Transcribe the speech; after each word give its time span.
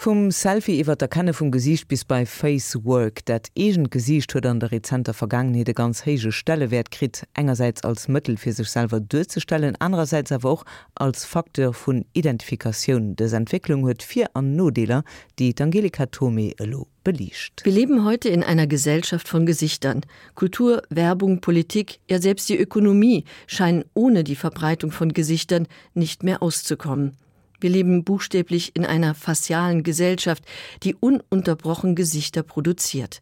Vom 0.00 0.30
Selfie 0.30 0.78
iwwer 0.78 0.94
der 0.94 1.08
Kanne 1.08 1.34
vum 1.34 1.50
Gesicht 1.50 1.88
bis 1.88 2.04
bei 2.04 2.24
Facework, 2.24 3.24
dat 3.24 3.48
egent 3.56 3.90
Gesicht 3.90 4.32
huet 4.32 4.46
an 4.46 4.60
der 4.60 4.70
Rezenter 4.70 5.12
Vergangenheet 5.12 5.74
ganz 5.74 6.06
hege 6.06 6.30
Stellewert 6.30 6.92
krit 6.92 7.26
engerseits 7.34 7.82
als 7.82 8.06
Mëttel 8.06 8.38
fir 8.38 8.52
sich 8.52 8.68
selber 8.68 9.00
durchzustellen, 9.00 9.74
andererseits 9.80 10.30
aber 10.30 10.50
auch 10.50 10.64
als 10.94 11.24
Faktor 11.24 11.74
vun 11.74 12.04
Identifikation 12.12 13.16
des 13.16 13.32
Entwicklung 13.32 13.82
huet 13.82 14.04
vier 14.04 14.28
an 14.34 14.54
Nodeler, 14.54 15.02
die 15.40 15.52
Angelika 15.58 16.06
Tome 16.06 16.56
Elo 16.58 16.86
belicht. 17.02 17.64
Wir 17.64 17.72
leben 17.72 18.04
heute 18.04 18.28
in 18.28 18.44
einer 18.44 18.68
Gesellschaft 18.68 19.26
von 19.26 19.46
Gesichtern. 19.46 20.02
Kultur, 20.36 20.82
Werbung, 20.90 21.40
Politik, 21.40 21.98
ja 22.08 22.20
selbst 22.20 22.48
die 22.48 22.56
Ökonomie 22.56 23.24
scheinen 23.48 23.84
ohne 23.94 24.22
die 24.22 24.36
Verbreitung 24.36 24.92
von 24.92 25.12
Gesichtern 25.12 25.66
nicht 25.94 26.22
mehr 26.22 26.40
auszukommen. 26.40 27.16
Wir 27.60 27.70
leben 27.70 28.04
buchstäblich 28.04 28.76
in 28.76 28.86
einer 28.86 29.14
facialen 29.14 29.82
Gesellschaft, 29.82 30.44
die 30.84 30.94
ununterbrochen 30.94 31.96
Gesichter 31.96 32.42
produziert, 32.42 33.20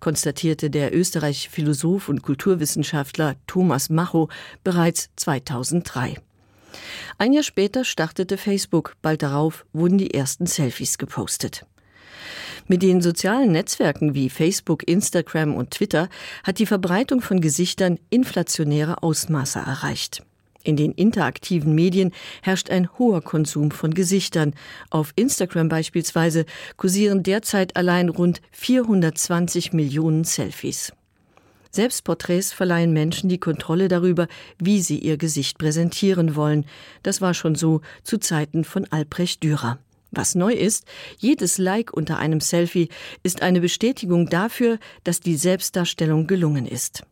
konstatierte 0.00 0.68
der 0.68 0.94
österreichische 0.94 1.50
Philosoph 1.50 2.08
und 2.08 2.22
Kulturwissenschaftler 2.22 3.36
Thomas 3.46 3.88
Macho 3.88 4.28
bereits 4.64 5.08
2003. 5.16 6.16
Ein 7.18 7.32
Jahr 7.32 7.42
später 7.42 7.84
startete 7.84 8.36
Facebook, 8.36 8.96
bald 9.02 9.22
darauf 9.22 9.64
wurden 9.72 9.98
die 9.98 10.12
ersten 10.14 10.46
Selfies 10.46 10.98
gepostet. 10.98 11.66
Mit 12.66 12.82
den 12.82 13.00
sozialen 13.00 13.50
Netzwerken 13.50 14.14
wie 14.14 14.30
Facebook, 14.30 14.86
Instagram 14.86 15.54
und 15.54 15.72
Twitter 15.72 16.08
hat 16.44 16.58
die 16.58 16.66
Verbreitung 16.66 17.20
von 17.20 17.40
Gesichtern 17.40 17.98
inflationäre 18.10 19.02
Ausmaße 19.02 19.58
erreicht. 19.58 20.22
In 20.62 20.76
den 20.76 20.92
interaktiven 20.92 21.74
Medien 21.74 22.12
herrscht 22.42 22.70
ein 22.70 22.88
hoher 22.98 23.22
Konsum 23.22 23.70
von 23.70 23.94
Gesichtern. 23.94 24.54
Auf 24.90 25.12
Instagram 25.16 25.68
beispielsweise 25.68 26.44
kursieren 26.76 27.22
derzeit 27.22 27.76
allein 27.76 28.08
rund 28.08 28.40
420 28.52 29.72
Millionen 29.72 30.24
Selfies. 30.24 30.92
Selbstporträts 31.70 32.52
verleihen 32.52 32.92
Menschen 32.92 33.28
die 33.28 33.38
Kontrolle 33.38 33.88
darüber, 33.88 34.26
wie 34.58 34.80
sie 34.80 34.98
ihr 34.98 35.16
Gesicht 35.16 35.56
präsentieren 35.56 36.34
wollen. 36.34 36.66
Das 37.02 37.20
war 37.20 37.32
schon 37.32 37.54
so 37.54 37.80
zu 38.02 38.18
Zeiten 38.18 38.64
von 38.64 38.86
Albrecht 38.90 39.42
Dürer. 39.44 39.78
Was 40.10 40.34
neu 40.34 40.52
ist, 40.52 40.84
jedes 41.18 41.58
Like 41.58 41.92
unter 41.92 42.18
einem 42.18 42.40
Selfie 42.40 42.88
ist 43.22 43.42
eine 43.42 43.60
Bestätigung 43.60 44.26
dafür, 44.26 44.78
dass 45.04 45.20
die 45.20 45.36
Selbstdarstellung 45.36 46.26
gelungen 46.26 46.66
ist. 46.66 47.04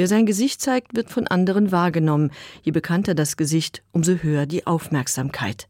Wer 0.00 0.08
sein 0.08 0.24
Gesicht 0.24 0.62
zeigt, 0.62 0.96
wird 0.96 1.10
von 1.10 1.26
anderen 1.26 1.72
wahrgenommen. 1.72 2.30
Je 2.62 2.72
bekannter 2.72 3.14
das 3.14 3.36
Gesicht, 3.36 3.82
umso 3.92 4.14
höher 4.14 4.46
die 4.46 4.66
Aufmerksamkeit. 4.66 5.68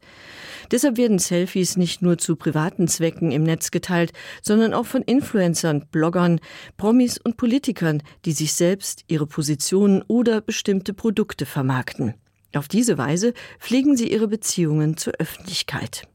Deshalb 0.71 0.95
werden 0.95 1.19
Selfies 1.19 1.75
nicht 1.75 2.01
nur 2.01 2.17
zu 2.17 2.37
privaten 2.37 2.87
Zwecken 2.87 3.33
im 3.33 3.43
Netz 3.43 3.71
geteilt, 3.71 4.13
sondern 4.41 4.73
auch 4.73 4.85
von 4.85 5.01
Influencern, 5.01 5.85
Bloggern, 5.91 6.39
Promis 6.77 7.17
und 7.17 7.35
Politikern, 7.35 8.01
die 8.23 8.31
sich 8.31 8.53
selbst 8.53 9.03
ihre 9.09 9.27
Positionen 9.27 10.01
oder 10.07 10.39
bestimmte 10.39 10.93
Produkte 10.93 11.45
vermarkten. 11.45 12.13
Auf 12.55 12.69
diese 12.69 12.97
Weise 12.97 13.33
pflegen 13.59 13.97
sie 13.97 14.09
ihre 14.09 14.29
Beziehungen 14.29 14.95
zur 14.95 15.11
Öffentlichkeit. 15.19 16.07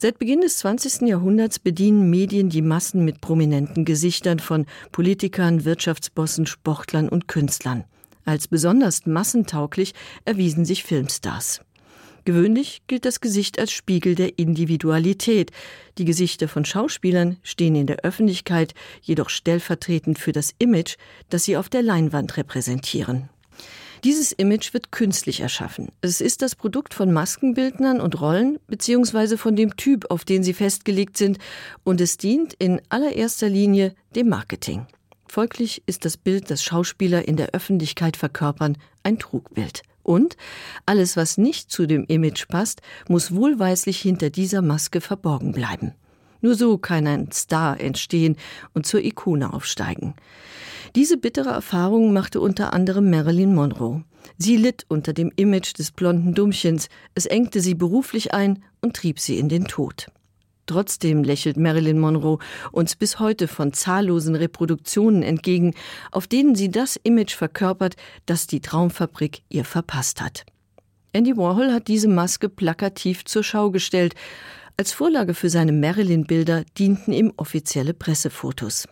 Seit 0.00 0.20
Beginn 0.20 0.42
des 0.42 0.58
20. 0.58 1.08
Jahrhunderts 1.08 1.58
bedienen 1.58 2.08
Medien 2.08 2.50
die 2.50 2.62
Massen 2.62 3.04
mit 3.04 3.20
prominenten 3.20 3.84
Gesichtern 3.84 4.38
von 4.38 4.64
Politikern, 4.92 5.64
Wirtschaftsbossen, 5.64 6.46
Sportlern 6.46 7.08
und 7.08 7.26
Künstlern. 7.26 7.82
Als 8.24 8.46
besonders 8.46 9.06
massentauglich 9.06 9.94
erwiesen 10.24 10.64
sich 10.64 10.84
Filmstars. 10.84 11.62
Gewöhnlich 12.24 12.82
gilt 12.86 13.06
das 13.06 13.20
Gesicht 13.20 13.58
als 13.58 13.72
Spiegel 13.72 14.14
der 14.14 14.38
Individualität. 14.38 15.50
Die 15.96 16.04
Gesichter 16.04 16.46
von 16.46 16.64
Schauspielern 16.64 17.38
stehen 17.42 17.74
in 17.74 17.88
der 17.88 18.04
Öffentlichkeit 18.04 18.74
jedoch 19.02 19.30
stellvertretend 19.30 20.20
für 20.20 20.30
das 20.30 20.54
Image, 20.60 20.94
das 21.28 21.44
sie 21.44 21.56
auf 21.56 21.68
der 21.68 21.82
Leinwand 21.82 22.36
repräsentieren. 22.36 23.30
Dieses 24.04 24.32
Image 24.32 24.74
wird 24.74 24.92
künstlich 24.92 25.40
erschaffen. 25.40 25.88
Es 26.00 26.20
ist 26.20 26.42
das 26.42 26.54
Produkt 26.54 26.94
von 26.94 27.12
Maskenbildnern 27.12 28.00
und 28.00 28.20
Rollen 28.20 28.58
bzw. 28.68 29.36
von 29.36 29.56
dem 29.56 29.76
Typ, 29.76 30.10
auf 30.10 30.24
den 30.24 30.42
sie 30.42 30.54
festgelegt 30.54 31.16
sind, 31.16 31.38
und 31.82 32.00
es 32.00 32.16
dient 32.16 32.54
in 32.54 32.80
allererster 32.88 33.48
Linie 33.48 33.94
dem 34.14 34.28
Marketing. 34.28 34.86
Folglich 35.26 35.82
ist 35.86 36.04
das 36.04 36.16
Bild, 36.16 36.50
das 36.50 36.62
Schauspieler 36.62 37.26
in 37.26 37.36
der 37.36 37.50
Öffentlichkeit 37.54 38.16
verkörpern, 38.16 38.78
ein 39.02 39.18
Trugbild. 39.18 39.82
Und 40.02 40.36
alles, 40.86 41.16
was 41.16 41.36
nicht 41.36 41.70
zu 41.70 41.86
dem 41.86 42.04
Image 42.04 42.48
passt, 42.48 42.80
muss 43.08 43.34
wohlweislich 43.34 44.00
hinter 44.00 44.30
dieser 44.30 44.62
Maske 44.62 45.00
verborgen 45.00 45.52
bleiben. 45.52 45.92
Nur 46.40 46.54
so 46.54 46.78
kann 46.78 47.06
ein 47.06 47.32
Star 47.32 47.78
entstehen 47.80 48.36
und 48.72 48.86
zur 48.86 49.04
Ikone 49.04 49.52
aufsteigen. 49.52 50.14
Diese 50.94 51.16
bittere 51.16 51.50
Erfahrung 51.50 52.12
machte 52.12 52.40
unter 52.40 52.72
anderem 52.72 53.10
Marilyn 53.10 53.54
Monroe. 53.54 54.04
Sie 54.36 54.56
litt 54.56 54.84
unter 54.88 55.12
dem 55.12 55.32
Image 55.36 55.76
des 55.78 55.90
blonden 55.92 56.34
Dummchens, 56.34 56.88
es 57.14 57.26
engte 57.26 57.60
sie 57.60 57.74
beruflich 57.74 58.34
ein 58.34 58.62
und 58.80 58.96
trieb 58.96 59.18
sie 59.18 59.38
in 59.38 59.48
den 59.48 59.66
Tod. 59.66 60.06
Trotzdem 60.66 61.24
lächelt 61.24 61.56
Marilyn 61.56 61.98
Monroe 61.98 62.38
uns 62.72 62.94
bis 62.94 63.18
heute 63.18 63.48
von 63.48 63.72
zahllosen 63.72 64.34
Reproduktionen 64.34 65.22
entgegen, 65.22 65.74
auf 66.12 66.26
denen 66.26 66.54
sie 66.54 66.70
das 66.70 66.96
Image 67.02 67.34
verkörpert, 67.34 67.96
das 68.26 68.46
die 68.46 68.60
Traumfabrik 68.60 69.42
ihr 69.48 69.64
verpasst 69.64 70.20
hat. 70.20 70.44
Andy 71.12 71.36
Warhol 71.36 71.72
hat 71.72 71.88
diese 71.88 72.08
Maske 72.08 72.50
plakativ 72.50 73.24
zur 73.24 73.42
Schau 73.42 73.70
gestellt. 73.70 74.14
Als 74.76 74.92
Vorlage 74.92 75.32
für 75.32 75.48
seine 75.48 75.72
Marilyn-Bilder 75.72 76.64
dienten 76.76 77.12
ihm 77.12 77.32
offizielle 77.36 77.94
Pressefotos. 77.94 78.86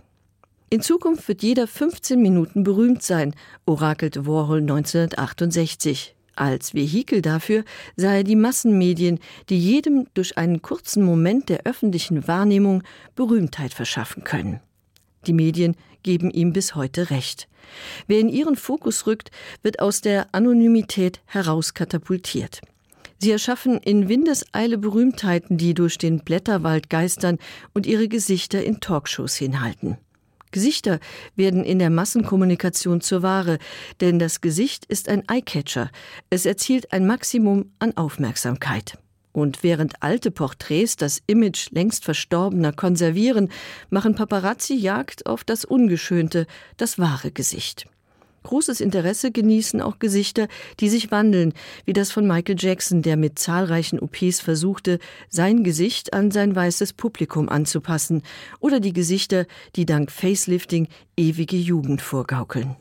In 0.69 0.81
Zukunft 0.81 1.29
wird 1.29 1.45
jeder 1.45 1.69
15 1.69 2.21
Minuten 2.21 2.65
berühmt 2.65 3.01
sein, 3.01 3.37
orakelte 3.67 4.27
Warhol 4.27 4.59
1968. 4.59 6.17
Als 6.35 6.75
Vehikel 6.75 7.23
dafür 7.23 7.65
sei 7.95 8.25
die 8.25 8.35
Massenmedien, 8.35 9.21
die 9.49 9.61
jedem 9.61 10.09
durch 10.15 10.37
einen 10.37 10.63
kurzen 10.63 11.05
Moment 11.05 11.51
der 11.51 11.67
öffentlichen 11.67 12.27
Wahrnehmung 12.27 12.83
Berühmtheit 13.15 13.75
verschaffen 13.75 14.25
können. 14.25 14.61
Die 15.29 15.33
Medien 15.33 15.77
geben 16.03 16.33
ihm 16.33 16.53
bis 16.53 16.75
heute 16.75 17.11
recht. 17.11 17.49
Wer 18.09 18.19
in 18.19 18.29
ihren 18.29 18.57
Fokus 18.57 19.07
rückt, 19.07 19.31
wird 19.63 19.79
aus 19.79 20.01
der 20.01 20.35
Anonymität 20.35 21.21
herauskatapultiert. 21.27 22.61
Sie 23.19 23.31
erschaffen 23.31 23.79
in 23.79 24.09
Windeseile 24.09 24.79
Berühmtheiten, 24.79 25.59
die 25.59 25.75
durch 25.75 25.97
den 25.97 26.25
Blätterwald 26.25 26.91
geistern 26.91 27.39
und 27.73 27.87
ihre 27.87 28.09
Gesichter 28.09 28.65
in 28.65 28.81
Talkshows 28.81 29.37
hinhalten. 29.37 29.97
Gesichter 30.51 31.01
werden 31.35 31.65
in 31.65 31.79
der 31.79 31.91
Massenkommunikation 31.91 33.01
zur 33.01 33.23
Ware, 33.23 33.59
denn 34.01 34.19
das 34.19 34.41
Gesicht 34.41 34.85
ist 34.87 35.09
ein 35.09 35.23
Eyecatcher. 35.29 35.91
Es 36.31 36.47
erzielt 36.47 36.93
ein 36.93 37.07
Maximum 37.07 37.73
an 37.79 37.97
Aufmerksamkeit. 37.97 38.99
Und 39.33 39.63
während 39.63 40.03
alte 40.03 40.31
Porträts 40.31 40.97
das 40.97 41.21
Image 41.27 41.71
längst 41.71 42.05
verstorbener 42.05 42.73
konservieren, 42.73 43.51
machen 43.91 44.15
Paparazzi 44.15 44.75
Jagd 44.75 45.27
auf 45.27 45.45
das 45.45 45.67
ungeschönte, 45.67 46.47
das 46.79 46.99
wahre 46.99 47.33
Gesicht. 47.33 47.87
Großes 48.47 48.81
Interesse 48.81 49.33
genießen 49.33 49.81
auch 49.81 49.99
Gesichter, 49.99 50.47
die 50.79 50.89
sich 50.89 51.11
wandeln, 51.11 51.53
wie 51.85 51.93
das 51.93 52.13
von 52.13 52.29
Michael 52.29 52.55
Jackson, 52.57 53.03
der 53.03 53.17
mit 53.17 53.41
zahlreichen 53.41 53.99
OPs 53.99 54.39
versuchte, 54.39 55.01
sein 55.29 55.65
Gesicht 55.65 56.13
an 56.13 56.31
sein 56.31 56.55
weißes 56.55 56.93
Publikum 56.93 57.49
anzupassen, 57.49 58.23
oder 58.61 58.79
die 58.79 58.93
Gesichter, 58.93 59.47
die 59.75 59.85
dank 59.85 60.13
Facelifting 60.13 60.87
ewige 61.17 61.57
Jugend 61.57 62.03
vorgaukeln. 62.03 62.77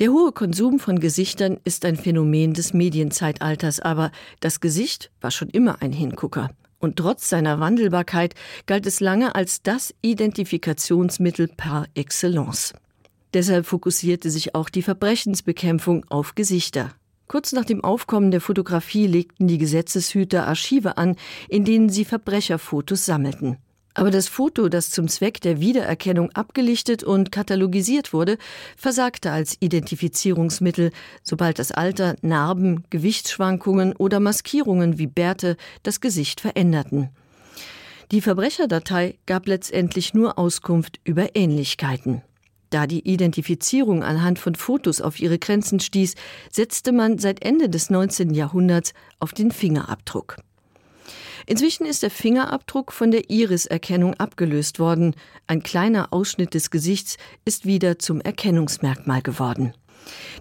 Der 0.00 0.10
hohe 0.10 0.32
Konsum 0.32 0.78
von 0.78 1.00
Gesichtern 1.00 1.58
ist 1.64 1.86
ein 1.86 1.96
Phänomen 1.96 2.52
des 2.52 2.74
Medienzeitalters, 2.74 3.80
aber 3.80 4.12
das 4.40 4.60
Gesicht 4.60 5.10
war 5.22 5.30
schon 5.30 5.48
immer 5.48 5.80
ein 5.80 5.92
Hingucker. 5.92 6.50
Und 6.78 6.96
trotz 6.96 7.30
seiner 7.30 7.58
Wandelbarkeit 7.58 8.34
galt 8.66 8.84
es 8.84 9.00
lange 9.00 9.34
als 9.34 9.62
das 9.62 9.94
Identifikationsmittel 10.02 11.48
par 11.48 11.86
excellence. 11.94 12.74
Deshalb 13.34 13.66
fokussierte 13.66 14.30
sich 14.30 14.54
auch 14.54 14.70
die 14.70 14.82
Verbrechensbekämpfung 14.82 16.06
auf 16.08 16.36
Gesichter. 16.36 16.92
Kurz 17.26 17.52
nach 17.52 17.64
dem 17.64 17.82
Aufkommen 17.82 18.30
der 18.30 18.40
Fotografie 18.40 19.08
legten 19.08 19.48
die 19.48 19.58
Gesetzeshüter 19.58 20.46
Archive 20.46 20.96
an, 20.98 21.16
in 21.48 21.64
denen 21.64 21.88
sie 21.88 22.04
Verbrecherfotos 22.04 23.04
sammelten. 23.04 23.58
Aber 23.94 24.10
das 24.10 24.28
Foto, 24.28 24.68
das 24.68 24.90
zum 24.90 25.08
Zweck 25.08 25.40
der 25.40 25.60
Wiedererkennung 25.60 26.30
abgelichtet 26.32 27.02
und 27.02 27.32
katalogisiert 27.32 28.12
wurde, 28.12 28.38
versagte 28.76 29.32
als 29.32 29.56
Identifizierungsmittel, 29.60 30.90
sobald 31.22 31.58
das 31.58 31.72
Alter, 31.72 32.16
Narben, 32.20 32.84
Gewichtsschwankungen 32.90 33.94
oder 33.96 34.20
Maskierungen 34.20 34.98
wie 34.98 35.06
Bärte 35.06 35.56
das 35.82 36.00
Gesicht 36.00 36.40
veränderten. 36.40 37.08
Die 38.10 38.20
Verbrecherdatei 38.20 39.18
gab 39.26 39.46
letztendlich 39.46 40.12
nur 40.12 40.38
Auskunft 40.38 41.00
über 41.04 41.34
Ähnlichkeiten. 41.34 42.22
Da 42.74 42.88
die 42.88 43.08
Identifizierung 43.08 44.02
anhand 44.02 44.40
von 44.40 44.56
Fotos 44.56 45.00
auf 45.00 45.20
ihre 45.20 45.38
Grenzen 45.38 45.78
stieß, 45.78 46.16
setzte 46.50 46.90
man 46.90 47.18
seit 47.18 47.44
Ende 47.44 47.68
des 47.68 47.88
19. 47.88 48.34
Jahrhunderts 48.34 48.94
auf 49.20 49.32
den 49.32 49.52
Fingerabdruck. 49.52 50.38
Inzwischen 51.46 51.86
ist 51.86 52.02
der 52.02 52.10
Fingerabdruck 52.10 52.90
von 52.90 53.12
der 53.12 53.30
Iriserkennung 53.30 54.14
abgelöst 54.14 54.80
worden. 54.80 55.14
Ein 55.46 55.62
kleiner 55.62 56.12
Ausschnitt 56.12 56.54
des 56.54 56.72
Gesichts 56.72 57.16
ist 57.44 57.64
wieder 57.64 58.00
zum 58.00 58.20
Erkennungsmerkmal 58.20 59.22
geworden. 59.22 59.72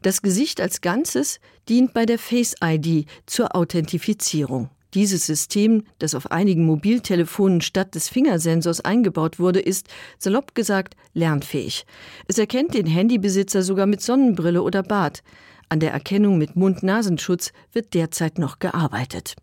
Das 0.01 0.23
Gesicht 0.23 0.59
als 0.59 0.81
Ganzes 0.81 1.39
dient 1.69 1.93
bei 1.93 2.07
der 2.07 2.17
Face 2.17 2.55
ID 2.63 3.05
zur 3.27 3.55
Authentifizierung. 3.55 4.71
Dieses 4.93 5.25
System, 5.25 5.85
das 5.97 6.13
auf 6.13 6.31
einigen 6.31 6.65
Mobiltelefonen 6.65 7.61
statt 7.61 7.95
des 7.95 8.09
Fingersensors 8.09 8.81
eingebaut 8.81 9.39
wurde, 9.39 9.59
ist, 9.59 9.87
salopp 10.19 10.53
gesagt, 10.53 10.95
lernfähig. 11.13 11.85
Es 12.27 12.37
erkennt 12.37 12.75
den 12.75 12.85
Handybesitzer 12.85 13.63
sogar 13.63 13.87
mit 13.87 14.01
Sonnenbrille 14.01 14.61
oder 14.61 14.83
Bart. 14.83 15.23
An 15.69 15.79
der 15.79 15.91
Erkennung 15.91 16.37
mit 16.37 16.55
Mund-Nasenschutz 16.55 17.53
wird 17.71 17.95
derzeit 17.95 18.37
noch 18.37 18.59
gearbeitet. 18.59 19.35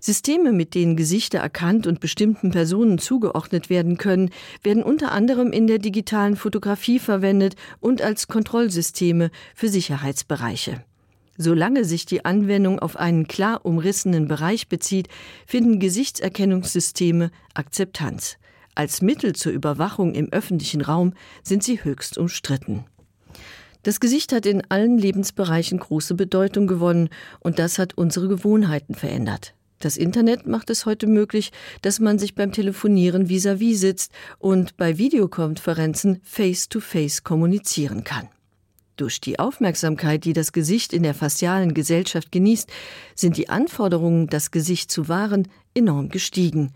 Systeme, 0.00 0.52
mit 0.52 0.74
denen 0.74 0.96
Gesichter 0.96 1.38
erkannt 1.38 1.86
und 1.86 2.00
bestimmten 2.00 2.50
Personen 2.50 2.98
zugeordnet 2.98 3.70
werden 3.70 3.96
können, 3.96 4.30
werden 4.62 4.82
unter 4.82 5.12
anderem 5.12 5.52
in 5.52 5.66
der 5.66 5.78
digitalen 5.78 6.36
Fotografie 6.36 6.98
verwendet 6.98 7.54
und 7.80 8.02
als 8.02 8.28
Kontrollsysteme 8.28 9.30
für 9.54 9.68
Sicherheitsbereiche. 9.68 10.84
Solange 11.40 11.84
sich 11.84 12.04
die 12.04 12.24
Anwendung 12.24 12.80
auf 12.80 12.96
einen 12.96 13.28
klar 13.28 13.64
umrissenen 13.64 14.26
Bereich 14.26 14.68
bezieht, 14.68 15.08
finden 15.46 15.78
Gesichtserkennungssysteme 15.78 17.30
Akzeptanz. 17.54 18.38
Als 18.74 19.02
Mittel 19.02 19.34
zur 19.34 19.52
Überwachung 19.52 20.14
im 20.14 20.32
öffentlichen 20.32 20.80
Raum 20.80 21.14
sind 21.44 21.62
sie 21.62 21.82
höchst 21.82 22.18
umstritten. 22.18 22.84
Das 23.84 24.00
Gesicht 24.00 24.32
hat 24.32 24.46
in 24.46 24.62
allen 24.68 24.98
Lebensbereichen 24.98 25.78
große 25.78 26.14
Bedeutung 26.14 26.66
gewonnen 26.66 27.08
und 27.38 27.60
das 27.60 27.78
hat 27.78 27.96
unsere 27.96 28.26
Gewohnheiten 28.26 28.96
verändert. 28.96 29.54
Das 29.78 29.96
Internet 29.96 30.48
macht 30.48 30.70
es 30.70 30.86
heute 30.86 31.06
möglich, 31.06 31.52
dass 31.82 32.00
man 32.00 32.18
sich 32.18 32.34
beim 32.34 32.50
Telefonieren 32.50 33.28
vis-à-vis 33.28 33.76
-vis 33.76 33.78
sitzt 33.78 34.12
und 34.38 34.76
bei 34.76 34.98
Videokonferenzen 34.98 36.20
face-to-face 36.24 37.18
-face 37.18 37.22
kommunizieren 37.22 38.02
kann. 38.02 38.28
Durch 38.98 39.20
die 39.20 39.38
Aufmerksamkeit, 39.38 40.24
die 40.24 40.32
das 40.32 40.50
Gesicht 40.50 40.92
in 40.92 41.04
der 41.04 41.14
facialen 41.14 41.72
Gesellschaft 41.72 42.32
genießt, 42.32 42.68
sind 43.14 43.36
die 43.36 43.48
Anforderungen, 43.48 44.26
das 44.26 44.50
Gesicht 44.50 44.90
zu 44.90 45.06
wahren, 45.08 45.46
enorm 45.72 46.08
gestiegen. 46.08 46.72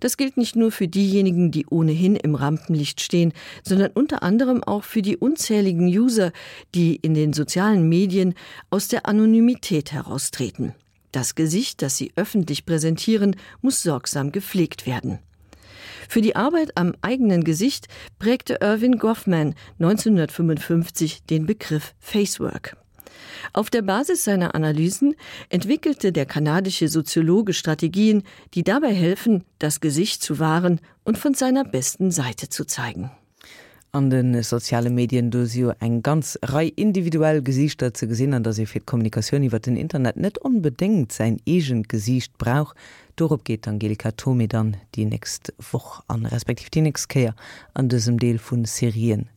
Das 0.00 0.18
gilt 0.18 0.36
nicht 0.36 0.56
nur 0.56 0.70
für 0.72 0.88
diejenigen, 0.88 1.50
die 1.50 1.64
ohnehin 1.64 2.16
im 2.16 2.34
Rampenlicht 2.34 3.00
stehen, 3.00 3.32
sondern 3.62 3.92
unter 3.92 4.22
anderem 4.22 4.62
auch 4.62 4.84
für 4.84 5.00
die 5.00 5.16
unzähligen 5.16 5.86
User, 5.86 6.32
die 6.74 6.96
in 6.96 7.14
den 7.14 7.32
sozialen 7.32 7.88
Medien 7.88 8.34
aus 8.68 8.88
der 8.88 9.06
Anonymität 9.06 9.90
heraustreten. 9.90 10.74
Das 11.12 11.34
Gesicht, 11.34 11.80
das 11.80 11.96
sie 11.96 12.12
öffentlich 12.14 12.66
präsentieren, 12.66 13.36
muss 13.62 13.82
sorgsam 13.82 14.32
gepflegt 14.32 14.86
werden. 14.86 15.18
Für 16.08 16.20
die 16.20 16.36
Arbeit 16.36 16.76
am 16.76 16.94
eigenen 17.02 17.44
Gesicht 17.44 17.88
prägte 18.18 18.58
Irvin 18.60 18.98
Goffman 18.98 19.54
1955 19.78 21.24
den 21.24 21.46
Begriff 21.46 21.94
Facework. 21.98 22.76
Auf 23.52 23.70
der 23.70 23.82
Basis 23.82 24.24
seiner 24.24 24.54
Analysen 24.54 25.14
entwickelte 25.48 26.12
der 26.12 26.26
kanadische 26.26 26.88
Soziologe 26.88 27.52
Strategien, 27.52 28.22
die 28.54 28.64
dabei 28.64 28.92
helfen, 28.92 29.44
das 29.58 29.80
Gesicht 29.80 30.22
zu 30.22 30.38
wahren 30.38 30.80
und 31.04 31.18
von 31.18 31.34
seiner 31.34 31.64
besten 31.64 32.10
Seite 32.10 32.48
zu 32.48 32.64
zeigen 32.64 33.10
an 33.94 34.10
den 34.10 34.42
soziale 34.42 34.90
Medien 34.90 35.30
dosio 35.30 35.72
eng 35.78 36.02
ganz 36.02 36.36
rei 36.42 36.72
individuell 36.74 37.42
Gesichter 37.42 37.94
ze 37.94 38.08
gesinn 38.08 38.34
an 38.34 38.42
dass 38.42 38.56
se 38.56 38.66
fir 38.66 38.82
Kommunikationun 38.84 39.46
iwwer 39.46 39.60
den 39.60 39.76
Internet 39.76 40.16
net 40.16 40.38
unbedingt 40.38 41.12
sein 41.12 41.38
egent 41.46 41.88
Gesicht 41.88 42.36
brauch. 42.36 42.74
Dorop 43.14 43.44
geht 43.44 43.68
Angelika 43.68 44.10
Tomi 44.10 44.48
dann 44.48 44.76
die 44.96 45.04
näst 45.04 45.52
woch 45.70 46.02
an 46.08 46.26
respektiv 46.26 46.70
die 46.70 46.82
nächstkeier 46.82 47.36
an 47.74 47.88
dësem 47.88 48.18
Deel 48.18 48.40
vun 48.40 48.64
Serien. 48.64 49.28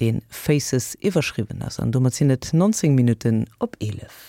Den 0.00 0.20
Faces 0.28 0.94
iwwerschriven 1.00 1.62
ass 1.62 1.80
an 1.80 1.92
dummer 1.92 2.10
sinnet 2.10 2.52
19 2.52 2.94
Minuten 2.94 3.46
op 3.58 3.76
11. 3.80 4.22